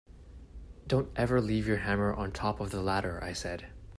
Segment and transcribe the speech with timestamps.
[0.87, 3.67] Don’t ever leave your hammer on the top of the ladder, I said.